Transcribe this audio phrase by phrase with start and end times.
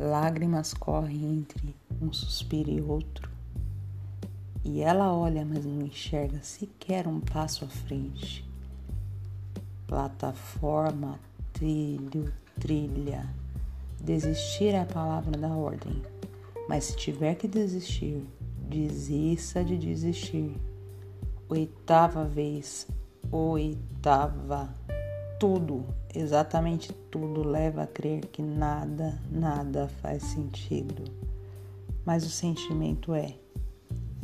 [0.00, 3.30] Lágrimas correm entre um suspiro e outro.
[4.64, 8.42] E ela olha, mas não enxerga sequer um passo à frente.
[9.86, 11.20] Plataforma,
[11.52, 13.28] trilho, trilha.
[14.02, 16.00] Desistir é a palavra da ordem.
[16.66, 18.26] Mas se tiver que desistir,
[18.70, 20.56] desista de desistir.
[21.46, 22.88] Oitava vez,
[23.30, 24.74] oitava.
[25.40, 31.02] Tudo, exatamente tudo, leva a crer que nada, nada faz sentido.
[32.04, 33.34] Mas o sentimento é: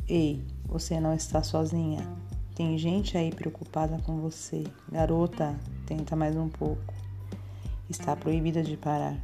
[0.07, 2.07] ei, você não está sozinha.
[2.55, 4.65] Tem gente aí preocupada com você.
[4.93, 6.93] Garota, tenta mais um pouco.
[7.89, 9.17] Está proibida de parar.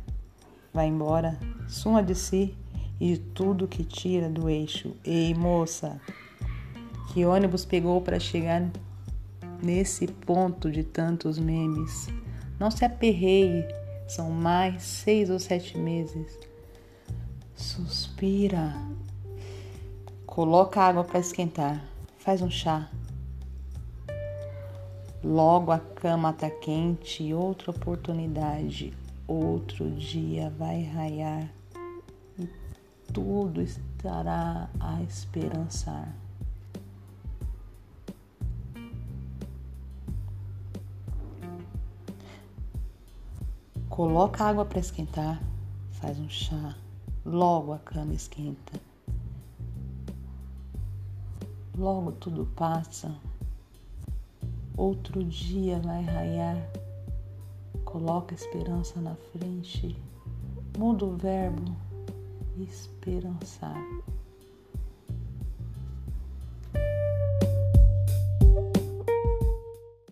[0.73, 2.56] Vai embora, suma de si
[2.98, 4.96] e de tudo que tira do eixo.
[5.04, 6.01] Ei, moça,
[7.12, 8.70] que ônibus pegou para chegar
[9.62, 12.09] nesse ponto de tantos memes?
[12.59, 13.65] Não se aperreie,
[14.09, 16.38] são mais seis ou sete meses.
[17.54, 18.74] Suspira.
[20.27, 21.85] Coloca água para esquentar.
[22.19, 22.91] Faz um chá.
[25.24, 28.93] Logo a cama está quente, outra oportunidade,
[29.26, 31.49] outro dia vai raiar
[32.37, 32.49] e
[33.13, 36.21] tudo estará a esperançar.
[43.93, 45.38] Coloca água para esquentar,
[45.90, 46.74] faz um chá,
[47.26, 48.80] logo a cama esquenta.
[51.76, 53.15] Logo tudo passa,
[54.79, 56.57] Outro dia vai raiar.
[57.85, 59.95] Coloca esperança na frente.
[60.79, 61.76] Muda o verbo
[62.57, 63.76] esperançar.